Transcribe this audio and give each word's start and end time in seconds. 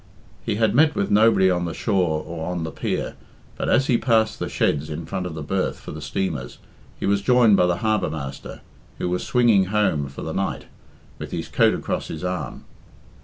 He 0.43 0.55
had 0.55 0.73
met 0.73 0.95
with 0.95 1.11
nobody 1.11 1.51
on 1.51 1.65
the 1.65 1.75
shore 1.75 2.23
or 2.25 2.47
on 2.49 2.63
the 2.63 2.71
pier, 2.71 3.13
but 3.55 3.69
as 3.69 3.85
he 3.85 3.99
passed 3.99 4.39
the 4.39 4.49
sheds 4.49 4.89
in 4.89 5.05
front 5.05 5.27
of 5.27 5.35
the 5.35 5.43
berth 5.43 5.79
for 5.79 5.91
the 5.91 6.01
steamers 6.01 6.57
he 6.99 7.05
was 7.05 7.21
joined 7.21 7.55
by 7.55 7.67
the 7.67 7.77
harbour 7.85 8.09
master, 8.09 8.61
who 8.97 9.07
was 9.07 9.23
swinging 9.23 9.65
home 9.65 10.07
for 10.09 10.23
the 10.23 10.33
night, 10.33 10.65
with 11.19 11.29
his 11.29 11.47
coat 11.49 11.75
across 11.75 12.07
his 12.07 12.23
arm. 12.23 12.63